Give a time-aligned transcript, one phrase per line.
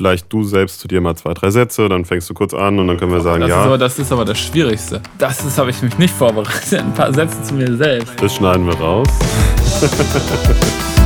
[0.00, 2.86] vielleicht du selbst zu dir mal zwei, drei Sätze, dann fängst du kurz an und
[2.86, 3.60] dann können wir sagen, das ja.
[3.60, 5.02] Ist aber, das ist aber das Schwierigste.
[5.18, 6.80] Das ist, habe ich mich nicht vorbereitet.
[6.80, 8.14] Ein paar Sätze zu mir selbst.
[8.18, 9.08] Das schneiden wir raus.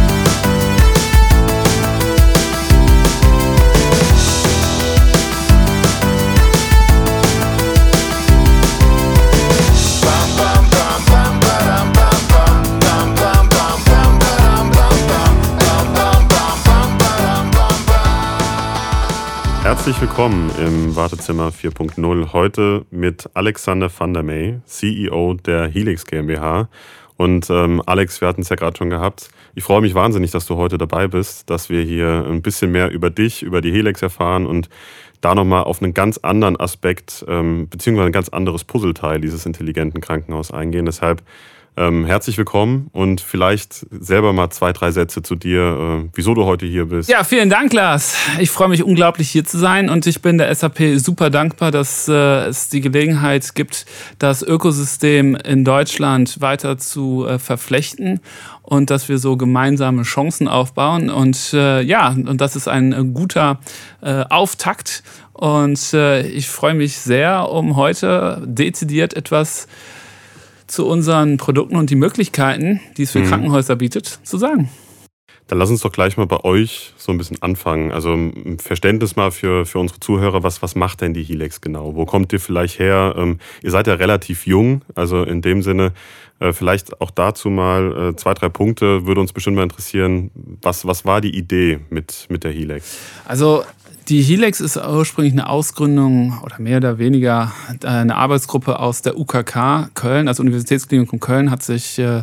[19.85, 22.33] Herzlich willkommen im Wartezimmer 4.0.
[22.33, 26.71] Heute mit Alexander van der May, CEO der Helix GmbH.
[27.19, 29.29] Und ähm, Alex, wir hatten es ja gerade schon gehabt.
[29.55, 32.93] Ich freue mich wahnsinnig, dass du heute dabei bist, dass wir hier ein bisschen mehr
[32.93, 34.71] über dich, über die Helix erfahren und
[35.21, 40.01] da nochmal auf einen ganz anderen Aspekt, ähm, beziehungsweise ein ganz anderes Puzzleteil dieses intelligenten
[40.01, 40.87] Krankenhauses eingehen.
[40.87, 41.23] Deshalb
[41.77, 46.45] ähm, herzlich willkommen und vielleicht selber mal zwei, drei Sätze zu dir, äh, wieso du
[46.45, 47.09] heute hier bist.
[47.09, 48.15] Ja, vielen Dank, Lars.
[48.39, 52.07] Ich freue mich unglaublich hier zu sein und ich bin der SAP super dankbar, dass
[52.07, 53.87] äh, es die Gelegenheit gibt,
[54.19, 58.21] das Ökosystem in Deutschland weiter zu äh, verflechten
[58.63, 61.11] und dass wir so gemeinsame Chancen aufbauen.
[61.11, 63.59] Und äh, ja, und das ist ein äh, guter
[64.01, 65.03] äh, Auftakt.
[65.33, 69.69] Und ich freue mich sehr, um heute dezidiert etwas zu
[70.83, 73.29] unseren Produkten und die Möglichkeiten, die es für mhm.
[73.29, 74.69] Krankenhäuser bietet, zu sagen.
[75.47, 77.93] Dann lass uns doch gleich mal bei euch so ein bisschen anfangen.
[77.93, 81.95] Also ein Verständnis mal für, für unsere Zuhörer, was, was macht denn die Helix genau?
[81.95, 83.15] Wo kommt ihr vielleicht her?
[83.19, 85.93] Ähm, ihr seid ja relativ jung, also in dem Sinne,
[86.41, 90.31] äh, vielleicht auch dazu mal äh, zwei, drei Punkte, würde uns bestimmt mal interessieren.
[90.63, 92.99] Was, was war die Idee mit, mit der Helix?
[93.27, 93.65] Also
[94.09, 97.53] die Helix ist ursprünglich eine Ausgründung oder mehr oder weniger
[97.85, 102.23] eine Arbeitsgruppe aus der UKK Köln, also Universitätsklinikum Köln, hat sich, äh,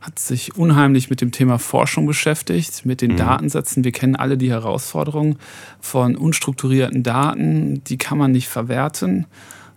[0.00, 3.16] hat sich unheimlich mit dem Thema Forschung beschäftigt, mit den mhm.
[3.18, 3.84] Datensätzen.
[3.84, 5.38] Wir kennen alle die Herausforderungen
[5.80, 9.26] von unstrukturierten Daten, die kann man nicht verwerten.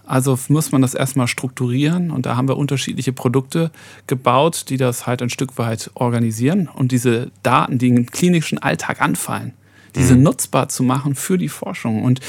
[0.05, 3.71] Also muss man das erstmal strukturieren und da haben wir unterschiedliche Produkte
[4.07, 9.01] gebaut, die das halt ein Stück weit organisieren und diese Daten, die im klinischen Alltag
[9.01, 9.53] anfallen,
[9.95, 10.23] diese mhm.
[10.23, 12.03] nutzbar zu machen für die Forschung.
[12.03, 12.19] Und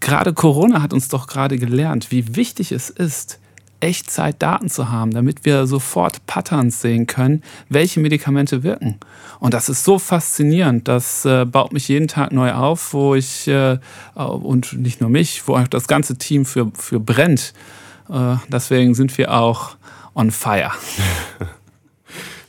[0.00, 3.38] gerade Corona hat uns doch gerade gelernt, wie wichtig es ist,
[3.82, 8.98] Echtzeit-Daten zu haben, damit wir sofort Patterns sehen können, welche Medikamente wirken.
[9.40, 13.48] Und das ist so faszinierend, das äh, baut mich jeden Tag neu auf, wo ich,
[13.48, 13.78] äh,
[14.14, 17.52] und nicht nur mich, wo auch das ganze Team für, für brennt.
[18.08, 19.76] Äh, deswegen sind wir auch
[20.14, 20.70] on fire.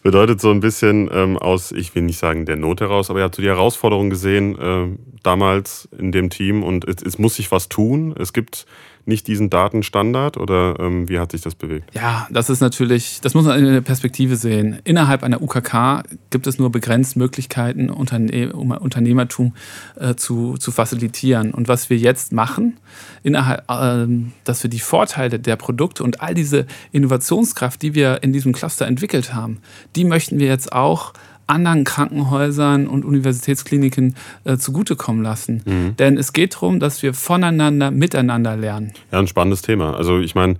[0.03, 3.23] Bedeutet so ein bisschen ähm, aus, ich will nicht sagen der Not heraus, aber ihr
[3.23, 7.51] habt so die Herausforderung gesehen äh, damals in dem Team und es, es muss sich
[7.51, 8.13] was tun.
[8.17, 8.65] Es gibt
[9.05, 11.93] nicht diesen Datenstandard oder ähm, wie hat sich das bewegt?
[11.93, 14.79] Ja, das ist natürlich, das muss man in der Perspektive sehen.
[14.85, 19.55] Innerhalb einer UKK gibt es nur begrenzt Möglichkeiten, Unterne um Unternehmertum
[19.99, 21.53] äh, zu, zu facilitieren.
[21.53, 22.79] Und was wir jetzt machen,
[23.23, 24.07] innerhalb, äh,
[24.45, 28.87] dass wir die Vorteile der Produkte und all diese Innovationskraft, die wir in diesem Cluster
[28.87, 29.59] entwickelt haben,
[29.95, 31.13] die möchten wir jetzt auch
[31.47, 35.61] anderen Krankenhäusern und Universitätskliniken äh, zugutekommen lassen.
[35.65, 35.95] Mhm.
[35.97, 38.93] Denn es geht darum, dass wir voneinander, miteinander lernen.
[39.11, 39.95] Ja, ein spannendes Thema.
[39.95, 40.55] Also ich meine,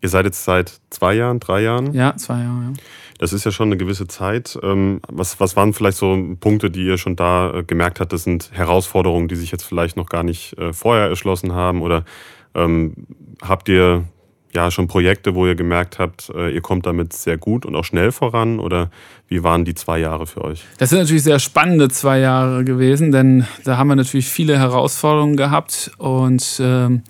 [0.00, 1.92] ihr seid jetzt seit zwei Jahren, drei Jahren?
[1.92, 2.72] Ja, zwei Jahre, ja.
[3.18, 4.58] Das ist ja schon eine gewisse Zeit.
[4.62, 8.24] Ähm, was, was waren vielleicht so Punkte, die ihr schon da äh, gemerkt habt, das
[8.24, 11.82] sind Herausforderungen, die sich jetzt vielleicht noch gar nicht äh, vorher erschlossen haben?
[11.82, 12.06] Oder
[12.54, 12.94] ähm,
[13.42, 14.04] habt ihr
[14.52, 17.84] ja schon Projekte, wo ihr gemerkt habt, äh, ihr kommt damit sehr gut und auch
[17.84, 18.58] schnell voran?
[18.58, 18.90] Oder
[19.28, 20.64] wie waren die zwei Jahre für euch?
[20.78, 25.36] Das sind natürlich sehr spannende zwei Jahre gewesen, denn da haben wir natürlich viele Herausforderungen
[25.36, 25.92] gehabt.
[25.98, 27.02] Und ähm,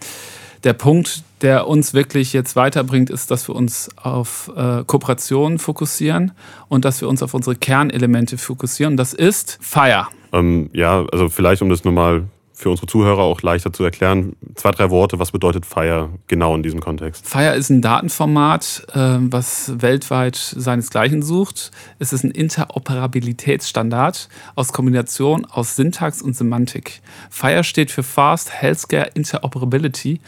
[0.64, 6.32] der Punkt, der uns wirklich jetzt weiterbringt, ist, dass wir uns auf äh, Kooperationen fokussieren
[6.68, 8.96] und dass wir uns auf unsere Kernelemente fokussieren.
[8.96, 10.06] Das ist Fire.
[10.32, 12.24] Ähm, ja, also vielleicht, um das nochmal
[12.60, 14.36] für unsere Zuhörer auch leichter zu erklären.
[14.54, 17.26] Zwei, drei Worte, was bedeutet FIRE genau in diesem Kontext?
[17.26, 21.70] FIRE ist ein Datenformat, ähm, was weltweit seinesgleichen sucht.
[21.98, 27.00] Es ist ein Interoperabilitätsstandard aus Kombination aus Syntax und Semantik.
[27.30, 30.20] FIRE steht für Fast Healthcare Interoperability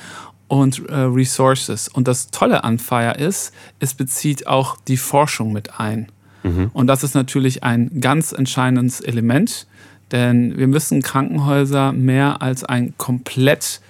[0.49, 1.89] und äh, Resources.
[1.89, 6.11] Und das Tolle an FIRE ist, es bezieht auch die Forschung mit ein.
[6.43, 6.71] Mhm.
[6.73, 9.67] Und das ist natürlich ein ganz entscheidendes Element
[10.13, 13.81] denn wir müssen Krankenhäuser mehr als ein komplett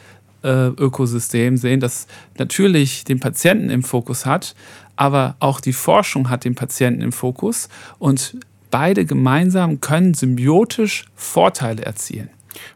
[0.43, 2.07] äh, Ökosystem sehen, das
[2.39, 4.55] natürlich den Patienten im Fokus hat,
[4.97, 8.37] aber auch die Forschung hat den Patienten im Fokus und
[8.71, 12.31] beide gemeinsam können symbiotisch Vorteile erzielen.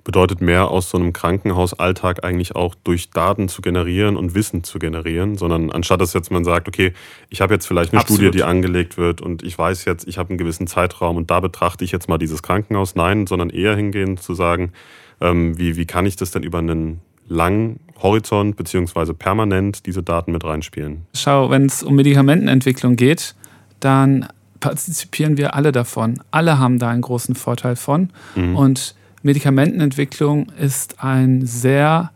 [0.04, 4.78] Bedeutet mehr aus so einem Krankenhausalltag eigentlich auch durch Daten zu generieren und Wissen zu
[4.78, 6.92] generieren, sondern anstatt dass jetzt man sagt, okay,
[7.30, 8.20] ich habe jetzt vielleicht eine Absolut.
[8.20, 11.40] Studie, die angelegt wird und ich weiß jetzt, ich habe einen gewissen Zeitraum und da
[11.40, 12.94] betrachte ich jetzt mal dieses Krankenhaus.
[12.94, 14.72] Nein, sondern eher hingehen zu sagen,
[15.20, 20.32] Ähm, wie, wie kann ich das denn über einen langen Horizont beziehungsweise permanent diese Daten
[20.32, 21.06] mit reinspielen?
[21.14, 23.34] Schau, wenn es um Medikamentenentwicklung geht,
[23.80, 24.28] dann
[24.60, 26.20] partizipieren wir alle davon.
[26.30, 28.10] Alle haben da einen großen Vorteil von.
[28.34, 28.56] Mhm.
[28.56, 28.94] Und
[29.26, 32.12] Medikamentenentwicklung ist ein sehr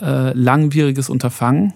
[0.00, 1.72] äh, langwieriges Unterfangen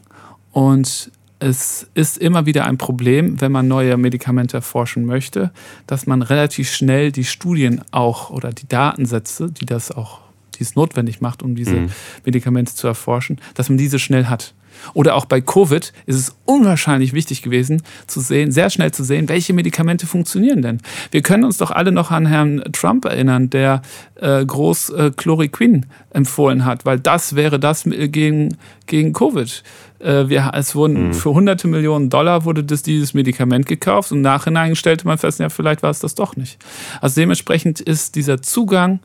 [0.52, 5.50] und es ist immer wieder ein Problem, wenn man neue Medikamente erforschen möchte,
[5.86, 10.20] dass man relativ schnell die Studien auch oder die Datensätze, die das auch,
[10.58, 11.90] die es notwendig macht, um diese mhm.
[12.24, 14.54] Medikamente zu erforschen, dass man diese schnell hat.
[14.94, 19.28] Oder auch bei Covid ist es unwahrscheinlich wichtig gewesen, zu sehen, sehr schnell zu sehen,
[19.28, 20.80] welche Medikamente funktionieren denn.
[21.10, 23.82] Wir können uns doch alle noch an Herrn Trump erinnern, der
[24.16, 28.56] äh, groß äh, Chloroquin empfohlen hat, weil das wäre das gegen,
[28.86, 29.62] gegen Covid.
[29.98, 31.14] Äh, wir, es wurden mhm.
[31.14, 35.40] für hunderte Millionen Dollar wurde das, dieses Medikament gekauft und im Nachhinein stellte man fest,
[35.40, 36.58] ja, vielleicht war es das doch nicht.
[37.00, 39.00] Also dementsprechend ist dieser Zugang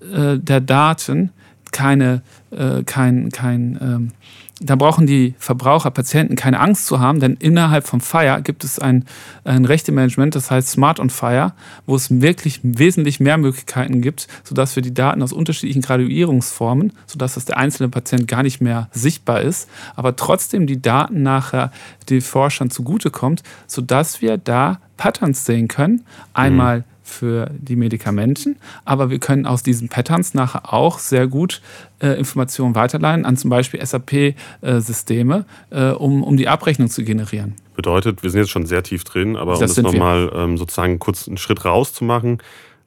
[0.00, 1.30] äh, der Daten
[1.72, 4.12] keine, äh, kein, kein ähm,
[4.60, 8.78] da brauchen die Verbraucher, Patienten keine Angst zu haben, denn innerhalb von Fire gibt es
[8.78, 9.04] ein,
[9.44, 11.52] ein Rechtemanagement, das heißt Smart on Fire,
[11.86, 17.34] wo es wirklich wesentlich mehr Möglichkeiten gibt, sodass wir die Daten aus unterschiedlichen Graduierungsformen, sodass
[17.34, 21.70] das der einzelne Patient gar nicht mehr sichtbar ist, aber trotzdem die Daten nachher
[22.10, 26.04] den Forschern zugutekommt, sodass wir da Patterns sehen können.
[26.32, 31.60] Einmal mhm für die Medikamenten, aber wir können aus diesen Patterns nachher auch sehr gut
[32.00, 37.54] äh, Informationen weiterleiten an zum Beispiel SAP-Systeme, äh, um, um die Abrechnung zu generieren.
[37.74, 40.98] Bedeutet, wir sind jetzt schon sehr tief drin, aber das um das nochmal ähm, sozusagen
[40.98, 42.38] kurz einen Schritt rauszumachen,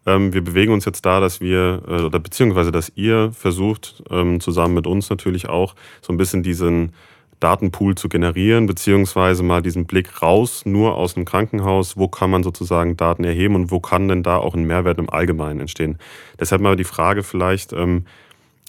[0.06, 4.40] ähm, wir bewegen uns jetzt da, dass wir, äh, oder beziehungsweise dass ihr versucht, ähm,
[4.40, 6.94] zusammen mit uns natürlich auch, so ein bisschen diesen
[7.42, 12.44] Datenpool zu generieren, beziehungsweise mal diesen Blick raus, nur aus dem Krankenhaus, wo kann man
[12.44, 15.98] sozusagen Daten erheben und wo kann denn da auch ein Mehrwert im Allgemeinen entstehen.
[16.40, 18.06] Deshalb mal die Frage vielleicht, ähm,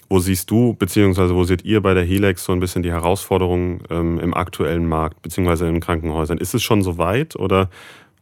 [0.09, 3.83] wo siehst du, beziehungsweise wo seht ihr bei der Helex so ein bisschen die Herausforderungen
[3.89, 6.39] ähm, im aktuellen Markt, beziehungsweise in Krankenhäusern?
[6.39, 7.71] Ist es schon so weit oder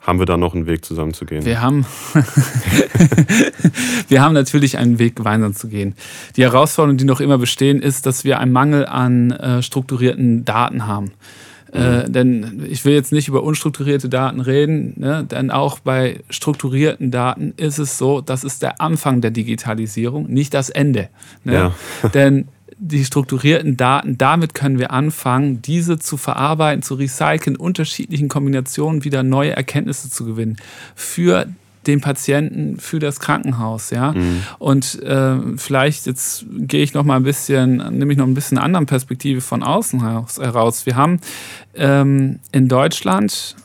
[0.00, 1.44] haben wir da noch einen Weg zusammen zu gehen?
[1.44, 1.85] Wir haben,
[4.08, 5.94] wir haben natürlich einen Weg gemeinsam zu gehen.
[6.37, 10.87] Die Herausforderung, die noch immer bestehen, ist, dass wir einen Mangel an äh, strukturierten Daten
[10.87, 11.12] haben.
[11.73, 12.12] Äh, mhm.
[12.12, 15.25] denn ich will jetzt nicht über unstrukturierte Daten reden, ne?
[15.31, 20.52] denn auch bei strukturierten Daten ist es so, das ist der Anfang der Digitalisierung, nicht
[20.52, 21.11] das Ende.
[21.44, 21.55] Ne?
[21.55, 21.75] Ja.
[22.08, 22.49] denn
[22.82, 29.23] die strukturierten Daten, damit können wir anfangen, diese zu verarbeiten, zu recyceln, unterschiedlichen Kombinationen wieder
[29.23, 30.56] neue Erkenntnisse zu gewinnen
[30.94, 31.47] für
[31.87, 34.12] den Patienten für das Krankenhaus, ja.
[34.12, 34.43] Mhm.
[34.59, 38.59] Und äh, vielleicht jetzt gehe ich noch mal ein bisschen, nehme ich noch ein bisschen
[38.59, 40.87] anderen Perspektive von außen heraus.
[40.87, 41.21] Wir haben
[41.75, 43.56] ähm, in Deutschland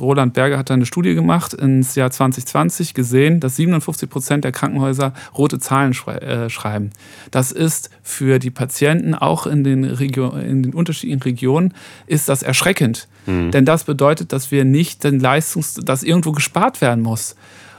[0.00, 4.52] Roland Berger hat da eine Studie gemacht ins Jahr 2020 gesehen, dass 57 Prozent der
[4.52, 6.90] Krankenhäuser rote Zahlen äh, schreiben.
[7.30, 11.74] Das ist für die Patienten auch in den, Region, in den unterschiedlichen Regionen
[12.06, 13.08] ist das erschreckend.
[13.26, 13.50] Mhm.
[13.50, 17.36] Denn das bedeutet, dass wir nicht den Leistungs, dass irgendwo gespart werden muss.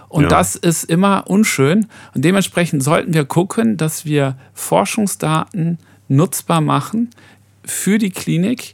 [0.10, 0.30] Und ja.
[0.30, 1.88] das ist immer unschön.
[2.16, 5.78] Und dementsprechend sollten wir gucken, dass wir Forschungsdaten
[6.08, 7.12] nutzbar machen
[7.64, 8.74] für die Klinik,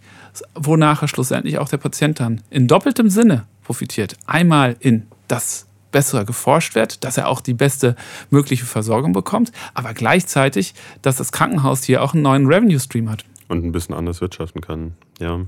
[0.56, 4.16] wonach schlussendlich auch der Patient dann in doppeltem Sinne profitiert.
[4.26, 7.96] Einmal in das besser geforscht wird, dass er auch die beste
[8.30, 13.24] mögliche Versorgung bekommt, aber gleichzeitig, dass das Krankenhaus hier auch einen neuen Revenue Stream hat
[13.48, 14.96] und ein bisschen anders wirtschaften kann.
[15.20, 15.40] Ja,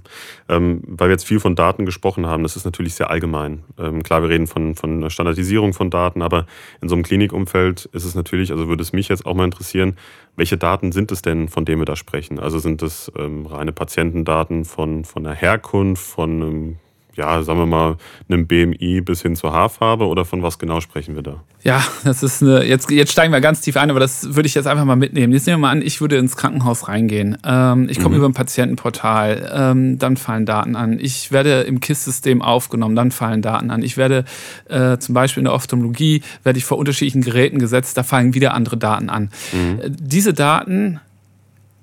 [0.47, 3.63] ähm, weil wir jetzt viel von Daten gesprochen haben, das ist natürlich sehr allgemein.
[3.77, 6.45] Ähm, klar, wir reden von, von Standardisierung von Daten, aber
[6.81, 9.97] in so einem Klinikumfeld ist es natürlich, also würde es mich jetzt auch mal interessieren,
[10.37, 12.39] welche Daten sind es denn, von denen wir da sprechen?
[12.39, 16.75] Also sind es ähm, reine Patientendaten von, von der Herkunft, von einem
[17.17, 17.97] ja, sagen wir mal,
[18.29, 21.43] einem BMI bis hin zur Haarfarbe oder von was genau sprechen wir da?
[21.63, 24.53] Ja, das ist eine, jetzt, jetzt steigen wir ganz tief ein, aber das würde ich
[24.53, 25.33] jetzt einfach mal mitnehmen.
[25.33, 27.37] Jetzt nehmen wir mal an, ich würde ins Krankenhaus reingehen.
[27.43, 28.17] Ähm, ich komme mhm.
[28.17, 30.99] über ein Patientenportal, ähm, dann fallen Daten an.
[30.99, 33.81] Ich werde im KISS-System aufgenommen, dann fallen Daten an.
[33.81, 34.23] Ich werde
[34.69, 38.53] äh, zum Beispiel in der Ophthalmologie, werde ich vor unterschiedlichen Geräten gesetzt, da fallen wieder
[38.53, 39.31] andere Daten an.
[39.51, 39.79] Mhm.
[39.81, 40.99] Äh, diese Daten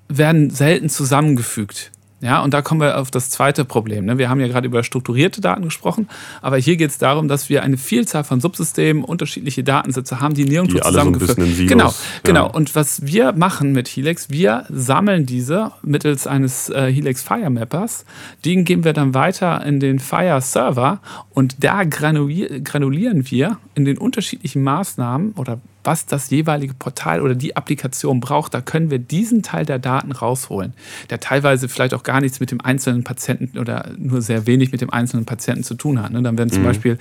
[0.07, 1.91] werden selten zusammengefügt.
[2.25, 4.05] Ja, und da kommen wir auf das zweite Problem.
[4.05, 4.17] Ne?
[4.17, 6.09] Wir haben ja gerade über strukturierte Daten gesprochen,
[6.41, 10.45] aber hier geht es darum, dass wir eine Vielzahl von Subsystemen, unterschiedliche Datensätze haben, die
[10.45, 11.67] nirgendwo die zusammengeführt werden.
[11.67, 11.93] Genau, ja.
[12.23, 12.51] genau.
[12.51, 18.05] Und was wir machen mit Helix, wir sammeln diese mittels eines äh, Helix Fire Mappers.
[18.43, 23.99] Den geben wir dann weiter in den Fire Server und da granulieren wir in den
[23.99, 29.43] unterschiedlichen Maßnahmen oder was das jeweilige Portal oder die Applikation braucht, da können wir diesen
[29.43, 30.73] Teil der Daten rausholen,
[31.09, 34.81] der teilweise vielleicht auch gar nichts mit dem einzelnen Patienten oder nur sehr wenig mit
[34.81, 36.11] dem einzelnen Patienten zu tun hat.
[36.11, 36.21] Ne?
[36.21, 36.67] Dann werden zum mhm.
[36.67, 36.97] Beispiel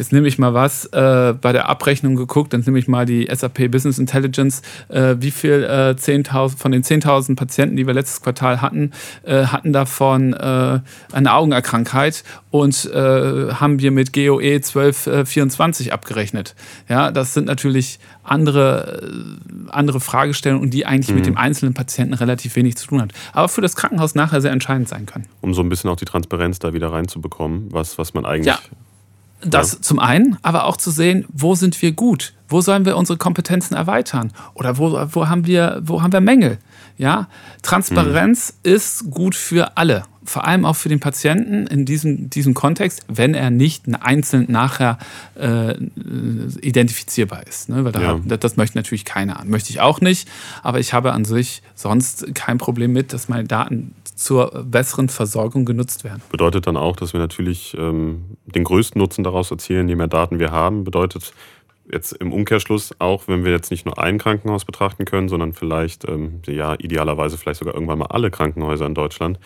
[0.00, 3.28] jetzt nehme ich mal was äh, bei der Abrechnung geguckt, dann nehme ich mal die
[3.30, 8.22] SAP Business Intelligence, äh, wie viel äh, 10.000 von den 10.000 Patienten, die wir letztes
[8.22, 8.92] Quartal hatten,
[9.24, 10.80] äh, hatten davon äh,
[11.12, 16.54] eine Augenerkrankheit und äh, haben wir mit GOE 1224 abgerechnet.
[16.88, 21.16] Ja, das sind natürlich andere, äh, andere Fragestellungen und die eigentlich mhm.
[21.16, 23.12] mit dem einzelnen Patienten relativ wenig zu tun hat.
[23.34, 25.26] Aber für das Krankenhaus nachher sehr entscheidend sein können.
[25.42, 28.46] Um so ein bisschen auch die Transparenz da wieder reinzubekommen, was, was man eigentlich.
[28.46, 28.58] Ja.
[29.42, 29.82] Das ja.
[29.82, 32.34] zum einen, aber auch zu sehen, wo sind wir gut?
[32.48, 34.32] Wo sollen wir unsere Kompetenzen erweitern?
[34.54, 36.58] Oder wo, wo, haben, wir, wo haben wir Mängel?
[36.98, 37.28] Ja?
[37.62, 38.72] Transparenz mhm.
[38.72, 43.34] ist gut für alle vor allem auch für den Patienten in diesem, diesem Kontext, wenn
[43.34, 44.98] er nicht einzeln nachher
[45.34, 45.74] äh,
[46.60, 47.68] identifizierbar ist.
[47.68, 47.84] Ne?
[47.84, 48.36] Weil da, ja.
[48.36, 49.42] das möchte natürlich keiner.
[49.44, 50.28] Möchte ich auch nicht,
[50.62, 55.64] aber ich habe an sich sonst kein Problem mit, dass meine Daten zur besseren Versorgung
[55.64, 56.20] genutzt werden.
[56.30, 60.38] Bedeutet dann auch, dass wir natürlich ähm, den größten Nutzen daraus erzielen, je mehr Daten
[60.38, 60.84] wir haben.
[60.84, 61.32] Bedeutet
[61.90, 66.06] jetzt im Umkehrschluss auch, wenn wir jetzt nicht nur ein Krankenhaus betrachten können, sondern vielleicht,
[66.06, 69.38] ähm, ja, idealerweise vielleicht sogar irgendwann mal alle Krankenhäuser in Deutschland,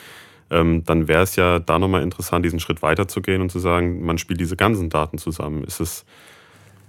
[0.51, 4.19] ähm, dann wäre es ja da nochmal interessant, diesen Schritt weiterzugehen und zu sagen, man
[4.19, 5.63] spielt diese ganzen Daten zusammen.
[5.63, 6.05] Ist es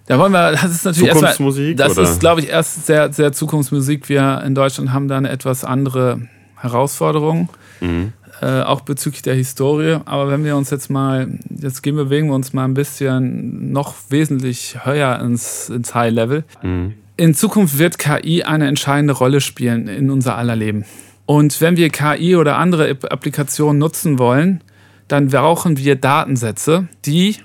[0.07, 1.79] da wollen wir, das ist natürlich Zukunftsmusik.
[1.79, 2.09] Erstmal, das oder?
[2.09, 4.09] ist, glaube ich, erst sehr, sehr Zukunftsmusik.
[4.09, 7.49] Wir in Deutschland haben da eine etwas andere Herausforderung,
[7.81, 8.13] mhm.
[8.41, 9.99] äh, auch bezüglich der Historie.
[10.05, 13.71] Aber wenn wir uns jetzt mal, jetzt gehen wir, bewegen wir uns mal ein bisschen
[13.71, 16.43] noch wesentlich höher ins, ins High Level.
[16.61, 16.93] Mhm.
[17.17, 20.85] In Zukunft wird KI eine entscheidende Rolle spielen in unser aller Leben.
[21.25, 24.61] Und wenn wir KI oder andere Applikationen nutzen wollen,
[25.07, 27.37] dann brauchen wir Datensätze, die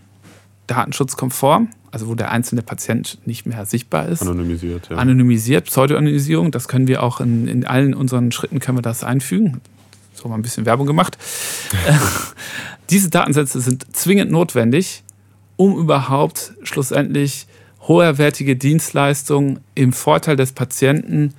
[0.67, 4.23] datenschutzkonform, also wo der einzelne Patient nicht mehr sichtbar ist.
[4.23, 4.97] Anonymisiert, ja.
[4.97, 9.61] Anonymisiert, Pseudo-Anonymisierung, das können wir auch in, in allen unseren Schritten können wir das einfügen.
[10.15, 11.19] So mal ein bisschen Werbung gemacht.
[12.91, 15.03] Diese Datensätze sind zwingend notwendig,
[15.57, 17.47] um überhaupt schlussendlich
[17.89, 21.35] hoherwertige Dienstleistungen im Vorteil des Patienten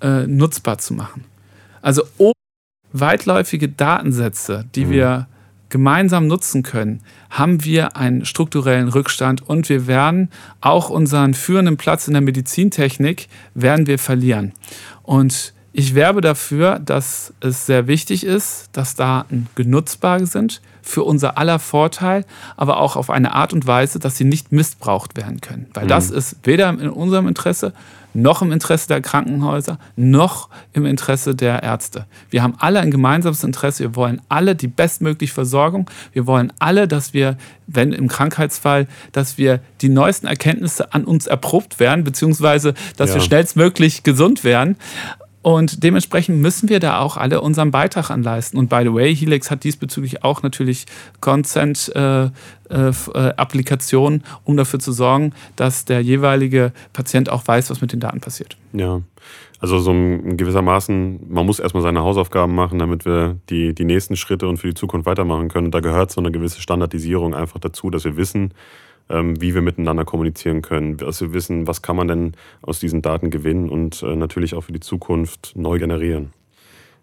[0.00, 1.24] äh, nutzbar zu machen.
[1.82, 2.34] Also ohne
[2.92, 4.90] weitläufige Datensätze, die mhm.
[4.90, 5.28] wir
[5.74, 7.00] gemeinsam nutzen können,
[7.30, 13.26] haben wir einen strukturellen Rückstand und wir werden auch unseren führenden Platz in der Medizintechnik
[13.54, 14.52] werden wir verlieren.
[15.02, 21.36] Und ich werbe dafür, dass es sehr wichtig ist, dass Daten genutzbar sind für unser
[21.36, 22.24] aller Vorteil,
[22.56, 25.66] aber auch auf eine Art und Weise, dass sie nicht missbraucht werden können.
[25.74, 25.88] Weil mhm.
[25.88, 27.72] das ist weder in unserem Interesse
[28.14, 32.06] noch im Interesse der Krankenhäuser, noch im Interesse der Ärzte.
[32.30, 33.82] Wir haben alle ein gemeinsames Interesse.
[33.82, 35.90] Wir wollen alle die bestmögliche Versorgung.
[36.12, 41.26] Wir wollen alle, dass wir, wenn im Krankheitsfall, dass wir die neuesten Erkenntnisse an uns
[41.26, 43.16] erprobt werden, beziehungsweise dass ja.
[43.16, 44.76] wir schnellstmöglich gesund werden.
[45.44, 48.58] Und dementsprechend müssen wir da auch alle unseren Beitrag anleisten.
[48.58, 50.86] Und by the way, Helix hat diesbezüglich auch natürlich
[51.20, 57.92] Consent-Applikationen, äh, äh, um dafür zu sorgen, dass der jeweilige Patient auch weiß, was mit
[57.92, 58.56] den Daten passiert.
[58.72, 59.02] Ja.
[59.60, 64.48] Also so gewissermaßen, man muss erstmal seine Hausaufgaben machen, damit wir die, die nächsten Schritte
[64.48, 65.66] und für die Zukunft weitermachen können.
[65.66, 68.54] Und da gehört so eine gewisse Standardisierung einfach dazu, dass wir wissen,
[69.08, 72.32] wie wir miteinander kommunizieren können, dass wir wissen, was kann man denn
[72.62, 76.32] aus diesen Daten gewinnen und äh, natürlich auch für die Zukunft neu generieren.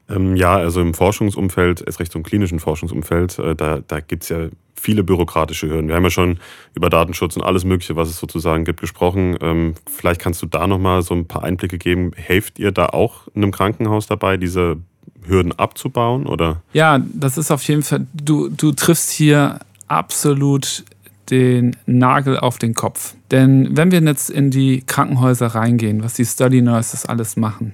[0.10, 4.30] Ähm, ja, also im Forschungsumfeld, erst recht im klinischen Forschungsumfeld, äh, da, da gibt es
[4.30, 5.88] ja viele bürokratische Hürden.
[5.88, 6.40] Wir haben ja schon
[6.74, 9.38] über Datenschutz und alles Mögliche, was es sozusagen gibt, gesprochen.
[9.42, 12.12] Ähm, vielleicht kannst du da nochmal so ein paar Einblicke geben.
[12.16, 14.78] Helft ihr da auch in einem Krankenhaus dabei, diese
[15.26, 16.26] Hürden abzubauen?
[16.26, 16.62] Oder?
[16.74, 20.84] Ja, das ist auf jeden Fall, du, du triffst hier absolut
[21.32, 23.16] den Nagel auf den Kopf.
[23.32, 27.74] Denn wenn wir jetzt in die Krankenhäuser reingehen, was die Study Nurses alles machen,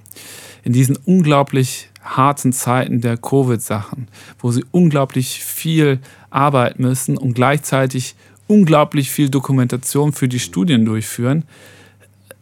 [0.63, 4.07] in diesen unglaublich harten Zeiten der Covid-Sachen,
[4.39, 5.99] wo sie unglaublich viel
[6.29, 8.15] arbeiten müssen und gleichzeitig
[8.47, 11.43] unglaublich viel Dokumentation für die Studien durchführen,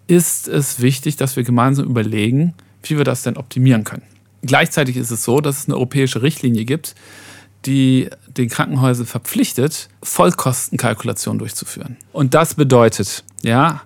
[0.08, 2.54] ist es wichtig, dass wir gemeinsam überlegen,
[2.84, 4.04] wie wir das denn optimieren können.
[4.44, 6.94] Gleichzeitig ist es so, dass es eine europäische Richtlinie gibt,
[7.66, 11.98] die den Krankenhäusern verpflichtet, Vollkostenkalkulationen durchzuführen.
[12.12, 13.82] Und das bedeutet, ja,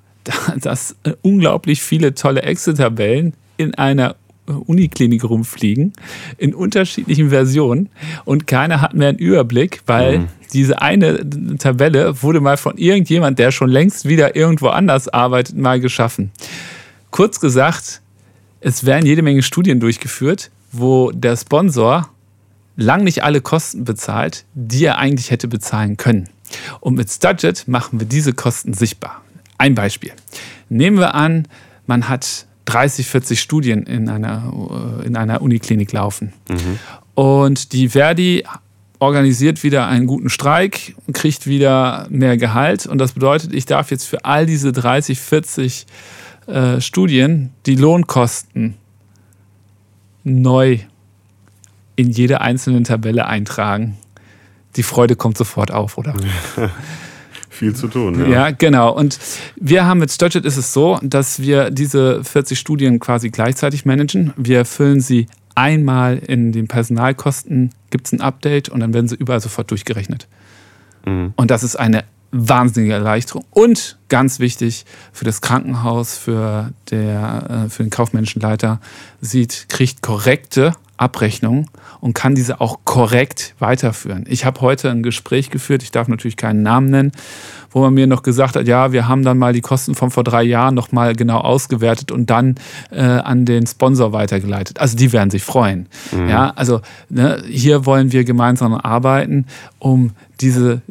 [0.58, 4.16] dass unglaublich viele tolle Excel-Tabellen in einer
[4.48, 5.94] Uniklinik rumfliegen,
[6.38, 7.90] in unterschiedlichen Versionen
[8.26, 10.28] und keiner hat mehr einen Überblick, weil mhm.
[10.54, 11.20] diese eine
[11.58, 16.32] Tabelle wurde mal von irgendjemand, der schon längst wieder irgendwo anders arbeitet, mal geschaffen.
[17.12, 18.02] Kurz gesagt,
[18.62, 22.10] es werden jede Menge Studien durchgeführt, wo der Sponsor
[22.80, 26.30] lang nicht alle Kosten bezahlt, die er eigentlich hätte bezahlen können.
[26.80, 29.22] Und mit Studget machen wir diese Kosten sichtbar.
[29.58, 30.12] Ein Beispiel.
[30.70, 31.48] Nehmen wir an,
[31.86, 36.34] man hat 30, 40 Studien in einer, äh, in einer Uniklinik laufen.
[36.48, 36.80] Mhm.
[37.16, 38.46] Und die Verdi
[39.00, 42.86] organisiert wieder einen guten Streik und kriegt wieder mehr Gehalt.
[42.86, 45.86] Und das bedeutet, ich darf jetzt für all diese 30, 40
[46.48, 48.76] äh, Studien die Lohnkosten
[50.24, 50.80] neu
[52.00, 53.98] in jede einzelne Tabelle eintragen.
[54.78, 56.14] Die Freude kommt sofort auf, oder?
[57.50, 58.22] Viel zu tun.
[58.22, 58.28] Ja.
[58.28, 58.96] ja, genau.
[58.96, 59.20] Und
[59.58, 64.32] wir haben mit Sturgit ist es so, dass wir diese 40 Studien quasi gleichzeitig managen.
[64.38, 69.16] Wir füllen sie einmal in den Personalkosten, gibt es ein Update und dann werden sie
[69.16, 70.30] überall sofort durchgerechnet.
[71.06, 71.34] Mhm.
[71.36, 73.44] Und das ist eine wahnsinnige Erleichterung.
[73.52, 78.80] Und ganz wichtig für das Krankenhaus, für, der, äh, für den kaufmännischen Leiter,
[79.20, 81.70] sieht, kriegt korrekte Abrechnung
[82.02, 84.26] und kann diese auch korrekt weiterführen.
[84.28, 87.12] Ich habe heute ein Gespräch geführt, ich darf natürlich keinen Namen nennen,
[87.72, 90.24] wo man mir noch gesagt hat, ja, wir haben dann mal die Kosten von vor
[90.24, 92.56] drei Jahren noch mal genau ausgewertet und dann
[92.92, 94.80] äh, an den Sponsor weitergeleitet.
[94.80, 95.88] Also die werden sich freuen.
[96.12, 96.30] Mhm.
[96.30, 99.46] Ja, also ne, hier wollen wir gemeinsam arbeiten,
[99.78, 100.82] um diese,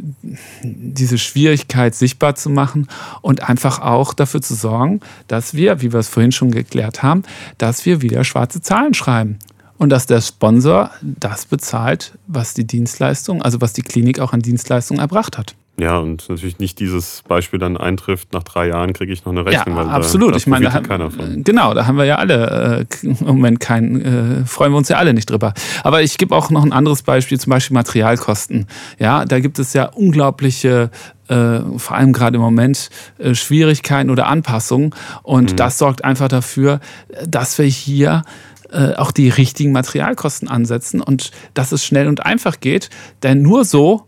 [0.62, 2.86] diese Schwierigkeit sichtbar zu machen
[3.22, 7.22] und einfach auch dafür zu sorgen, dass wir, wie wir es vorhin schon geklärt haben,
[7.56, 9.38] dass wir wieder schwarze Zahlen schreiben
[9.78, 14.40] und dass der Sponsor das bezahlt, was die Dienstleistung, also was die Klinik auch an
[14.40, 15.54] Dienstleistungen erbracht hat.
[15.80, 19.46] Ja, und natürlich nicht dieses Beispiel dann eintrifft, nach drei Jahren kriege ich noch eine
[19.46, 19.76] Rechnung.
[19.76, 20.32] Ja, absolut.
[20.32, 21.44] Da, ich meine, da keiner von.
[21.44, 24.00] genau, da haben wir ja alle äh, im Moment keinen,
[24.42, 25.54] äh, freuen wir uns ja alle nicht drüber.
[25.84, 28.66] Aber ich gebe auch noch ein anderes Beispiel, zum Beispiel Materialkosten.
[28.98, 30.90] Ja, da gibt es ja unglaubliche
[31.28, 34.94] äh, vor allem gerade im Moment äh, Schwierigkeiten oder Anpassungen.
[35.22, 35.56] Und mhm.
[35.56, 36.80] das sorgt einfach dafür,
[37.24, 38.22] dass wir hier
[38.72, 42.90] äh, auch die richtigen Materialkosten ansetzen und dass es schnell und einfach geht.
[43.22, 44.04] Denn nur so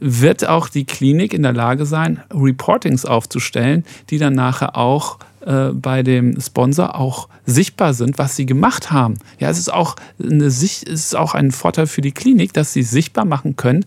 [0.00, 5.70] wird auch die Klinik in der Lage sein, Reportings aufzustellen, die dann nachher auch äh,
[5.72, 9.18] bei dem Sponsor auch sichtbar sind, was sie gemacht haben.
[9.38, 12.82] Ja, es ist auch, eine, es ist auch ein Vorteil für die Klinik, dass sie
[12.82, 13.84] sichtbar machen können,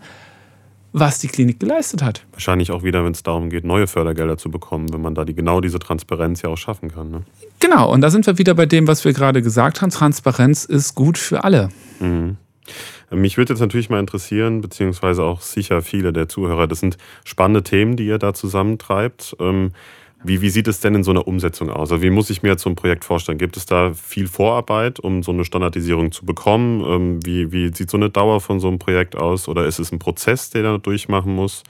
[0.92, 2.24] was die Klinik geleistet hat.
[2.32, 5.34] Wahrscheinlich auch wieder, wenn es darum geht, neue Fördergelder zu bekommen, wenn man da die,
[5.34, 7.10] genau diese Transparenz ja auch schaffen kann.
[7.10, 7.22] Ne?
[7.60, 9.90] Genau, und da sind wir wieder bei dem, was wir gerade gesagt haben.
[9.90, 11.70] Transparenz ist gut für alle.
[12.00, 12.36] Mhm.
[13.10, 17.62] Mich würde jetzt natürlich mal interessieren, beziehungsweise auch sicher viele der Zuhörer, das sind spannende
[17.62, 19.36] Themen, die ihr da zusammentreibt.
[19.40, 19.72] Ähm,
[20.22, 21.92] wie, wie sieht es denn in so einer Umsetzung aus?
[21.92, 23.38] Also wie muss ich mir jetzt so ein Projekt vorstellen?
[23.38, 26.84] Gibt es da viel Vorarbeit, um so eine Standardisierung zu bekommen?
[26.84, 29.48] Ähm, wie, wie sieht so eine Dauer von so einem Projekt aus?
[29.48, 31.62] Oder ist es ein Prozess, den er durchmachen muss?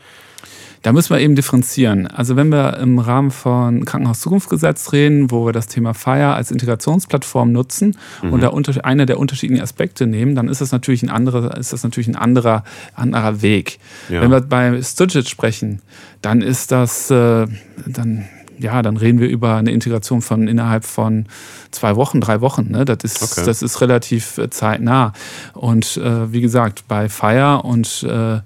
[0.82, 2.06] Da müssen wir eben differenzieren.
[2.06, 7.52] Also wenn wir im Rahmen von Krankenhauszukunftsgesetz reden, wo wir das Thema FIRE als Integrationsplattform
[7.52, 8.32] nutzen mhm.
[8.32, 11.72] und da unter, einer der unterschiedlichen Aspekte nehmen, dann ist das natürlich ein anderer, ist
[11.72, 12.64] das natürlich ein anderer,
[12.94, 13.78] anderer Weg.
[14.08, 14.20] Ja.
[14.20, 15.80] Wenn wir bei Stugit sprechen,
[16.22, 17.46] dann ist das, äh,
[17.86, 18.24] dann
[18.58, 21.26] ja, dann reden wir über eine Integration von innerhalb von
[21.70, 22.70] zwei Wochen, drei Wochen.
[22.70, 22.84] Ne?
[22.84, 23.46] Das, ist, okay.
[23.46, 25.12] das ist relativ äh, zeitnah.
[25.54, 28.40] Und äh, wie gesagt, bei Fire und äh,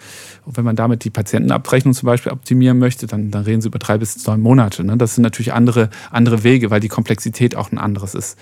[0.45, 3.99] wenn man damit die Patientenabrechnung zum Beispiel optimieren möchte, dann, dann reden Sie über drei
[3.99, 4.85] bis neun Monate.
[4.85, 4.97] Ne?
[4.97, 8.39] Das sind natürlich andere, andere Wege, weil die Komplexität auch ein anderes ist.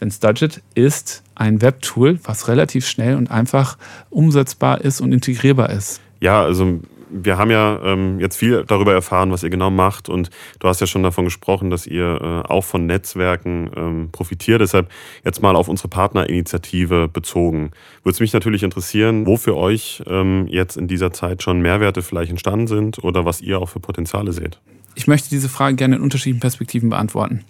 [0.00, 3.78] Denn Studget ist ein Webtool, was relativ schnell und einfach
[4.10, 6.00] umsetzbar ist und integrierbar ist.
[6.20, 10.30] Ja, also wir haben ja ähm, jetzt viel darüber erfahren, was ihr genau macht und
[10.58, 14.60] du hast ja schon davon gesprochen, dass ihr äh, auch von Netzwerken ähm, profitiert.
[14.60, 14.90] Deshalb
[15.24, 17.70] jetzt mal auf unsere Partnerinitiative bezogen.
[18.02, 22.02] Würde es mich natürlich interessieren, wo für euch ähm, jetzt in dieser Zeit schon Mehrwerte
[22.02, 24.60] vielleicht entstanden sind oder was ihr auch für Potenziale seht.
[24.94, 27.44] Ich möchte diese Frage gerne in unterschiedlichen Perspektiven beantworten.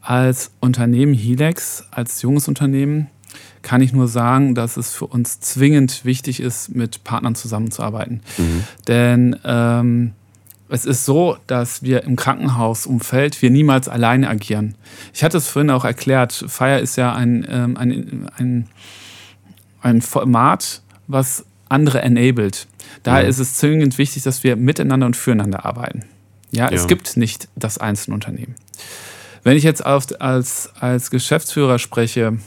[0.00, 3.08] Als Unternehmen Hilex, als junges Unternehmen,
[3.62, 8.20] kann ich nur sagen, dass es für uns zwingend wichtig ist, mit Partnern zusammenzuarbeiten.
[8.38, 8.64] Mhm.
[8.88, 10.12] Denn ähm,
[10.68, 14.76] es ist so, dass wir im Krankenhausumfeld wir niemals alleine agieren.
[15.12, 18.68] Ich hatte es vorhin auch erklärt, Fire ist ja ein, ähm, ein, ein,
[19.82, 22.66] ein Format, was andere enabled.
[23.02, 23.30] Daher mhm.
[23.30, 26.04] ist es zwingend wichtig, dass wir miteinander und füreinander arbeiten.
[26.50, 26.76] Ja, ja.
[26.76, 28.54] es gibt nicht das Einzelunternehmen.
[29.42, 32.38] Wenn ich jetzt als, als Geschäftsführer spreche,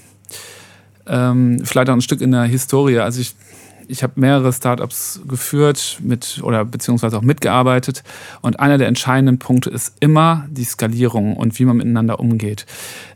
[1.08, 3.00] ähm, vielleicht auch ein Stück in der Historie.
[3.00, 3.36] Also ich,
[3.88, 8.04] ich habe mehrere Startups geführt mit oder beziehungsweise auch mitgearbeitet.
[8.42, 12.66] Und einer der entscheidenden Punkte ist immer die Skalierung und wie man miteinander umgeht.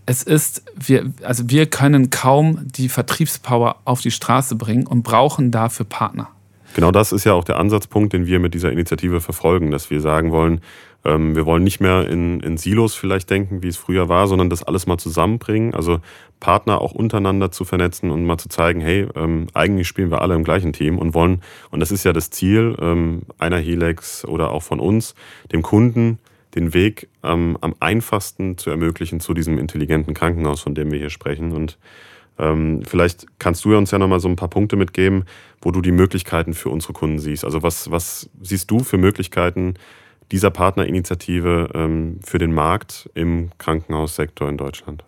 [0.05, 5.51] Es ist, wir, also wir können kaum die Vertriebspower auf die Straße bringen und brauchen
[5.51, 6.29] dafür Partner.
[6.75, 9.99] Genau das ist ja auch der Ansatzpunkt, den wir mit dieser Initiative verfolgen, dass wir
[9.99, 10.61] sagen wollen,
[11.07, 14.49] ähm, wir wollen nicht mehr in, in Silos vielleicht denken, wie es früher war, sondern
[14.49, 15.73] das alles mal zusammenbringen.
[15.73, 15.99] Also
[16.39, 20.35] Partner auch untereinander zu vernetzen und mal zu zeigen, hey, ähm, eigentlich spielen wir alle
[20.35, 24.51] im gleichen Team und wollen, und das ist ja das Ziel ähm, einer Helex oder
[24.51, 25.15] auch von uns,
[25.51, 26.19] dem Kunden
[26.55, 31.09] den Weg ähm, am einfachsten zu ermöglichen zu diesem intelligenten Krankenhaus, von dem wir hier
[31.09, 31.51] sprechen.
[31.51, 31.77] Und
[32.39, 35.25] Ähm, vielleicht kannst du uns ja nochmal so ein paar Punkte mitgeben,
[35.59, 37.43] wo du die Möglichkeiten für unsere Kunden siehst.
[37.43, 39.73] Also was, was siehst du für Möglichkeiten
[40.31, 45.03] dieser Partnerinitiative ähm, für den Markt im Krankenhaussektor in Deutschland?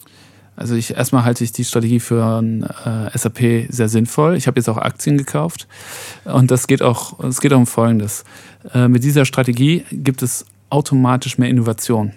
[0.60, 4.36] Also ich erstmal halte ich die Strategie für ein, äh, SAP sehr sinnvoll.
[4.36, 5.70] Ich habe jetzt auch Aktien gekauft
[6.26, 8.26] und das geht auch, es geht auch um Folgendes:
[8.74, 12.12] äh, Mit dieser Strategie gibt es automatisch mehr Innovation.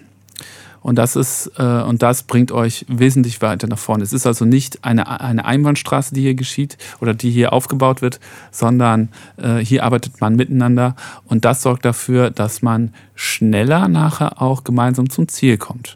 [0.81, 4.03] Und das ist, äh, und das bringt euch wesentlich weiter nach vorne.
[4.03, 8.19] Es ist also nicht eine, eine Einbahnstraße, die hier geschieht oder die hier aufgebaut wird,
[8.51, 14.65] sondern äh, hier arbeitet man miteinander und das sorgt dafür, dass man schneller nachher auch
[14.65, 15.95] gemeinsam zum Ziel kommt.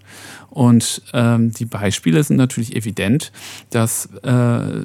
[0.57, 3.31] Und ähm, die Beispiele sind natürlich evident,
[3.69, 4.81] dass äh,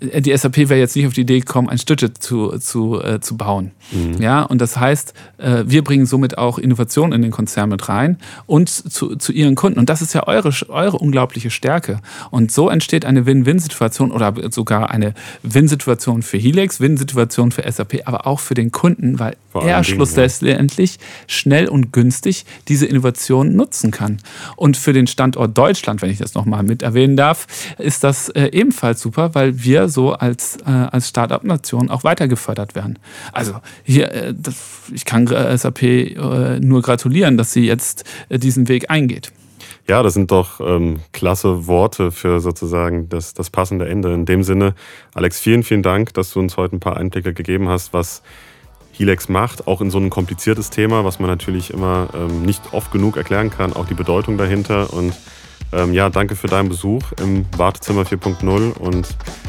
[0.00, 3.36] die SAP wäre jetzt nicht auf die Idee gekommen, ein Stütze zu, zu, äh, zu
[3.36, 3.72] bauen.
[3.92, 4.20] Mhm.
[4.20, 8.18] Ja, und das heißt, äh, wir bringen somit auch Innovation in den Konzern mit rein
[8.46, 9.78] und zu, zu ihren Kunden.
[9.78, 12.00] Und das ist ja eure, eure unglaubliche Stärke.
[12.30, 18.26] Und so entsteht eine Win-Win-Situation oder sogar eine Win-Situation für Helix, Win-Situation für SAP, aber
[18.26, 21.00] auch für den Kunden, weil er schlussendlich ja.
[21.26, 24.18] schnell und günstig diese Innovation nutzen kann.
[24.56, 27.46] Und für den Standort Deutschland, wenn ich das nochmal mit erwähnen darf,
[27.78, 32.28] ist das äh, ebenfalls super, weil wir wir so als, äh, als Start-up-Nation auch weiter
[32.28, 32.98] gefördert werden.
[33.32, 34.56] Also hier, äh, das,
[34.92, 39.32] ich kann äh, SAP äh, nur gratulieren, dass sie jetzt äh, diesen Weg eingeht.
[39.88, 44.14] Ja, das sind doch ähm, klasse Worte für sozusagen das, das passende Ende.
[44.14, 44.74] In dem Sinne,
[45.12, 48.22] Alex, vielen, vielen Dank, dass du uns heute ein paar Einblicke gegeben hast, was
[48.92, 52.92] Hilex macht, auch in so ein kompliziertes Thema, was man natürlich immer ähm, nicht oft
[52.92, 55.12] genug erklären kann, auch die Bedeutung dahinter und
[55.72, 59.08] ähm, ja, danke für deinen Besuch im Wartezimmer 4.0 und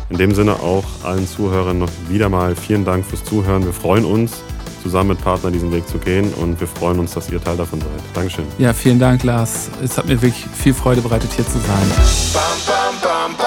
[0.09, 3.65] in dem Sinne auch allen Zuhörern noch wieder mal vielen Dank fürs Zuhören.
[3.65, 4.43] Wir freuen uns,
[4.83, 7.79] zusammen mit Partnern diesen Weg zu gehen und wir freuen uns, dass ihr Teil davon
[7.79, 7.89] seid.
[8.13, 8.45] Dankeschön.
[8.59, 9.69] Ja, vielen Dank, Lars.
[9.83, 11.91] Es hat mir wirklich viel Freude bereitet, hier zu sein.
[12.33, 13.37] Bam, bam,